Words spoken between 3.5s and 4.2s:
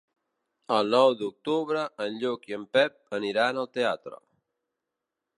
al teatre.